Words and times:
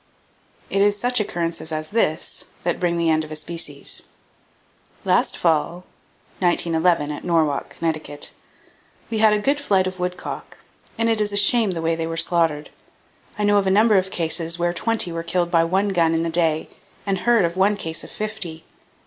It 0.71 0.81
is 0.81 0.97
such 0.99 1.19
occurrences 1.19 1.71
as 1.71 1.91
this 1.91 2.45
that 2.63 2.79
bring 2.79 2.97
the 2.97 3.11
end 3.11 3.23
of 3.23 3.29
a 3.31 3.35
species: 3.35 4.01
"Last 5.05 5.37
fall 5.37 5.85
[1911, 6.39 7.11
at 7.11 7.23
Norwalk, 7.23 7.75
Conn.] 7.79 7.93
we 9.11 9.19
had 9.19 9.31
a 9.33 9.37
good 9.37 9.59
flight 9.59 9.85
of 9.85 9.99
woodcock, 9.99 10.57
and 10.97 11.07
it 11.07 11.21
is 11.21 11.31
a 11.31 11.37
shame 11.37 11.69
the 11.69 11.83
way 11.83 11.93
they 11.95 12.07
were 12.07 12.17
slaughtered. 12.17 12.71
I 13.37 13.43
know 13.43 13.57
of 13.59 13.67
a 13.67 13.69
number 13.69 13.99
of 13.99 14.09
cases 14.09 14.57
where 14.57 14.73
twenty 14.73 15.11
were 15.11 15.21
killed 15.21 15.51
by 15.51 15.63
one 15.65 15.89
gun 15.89 16.15
in 16.15 16.23
the 16.23 16.31
day, 16.31 16.69
and 17.05 17.19
heard 17.19 17.45
of 17.45 17.55
one 17.55 17.77
case 17.77 18.03
of 18.03 18.09
fifty. 18.09 18.63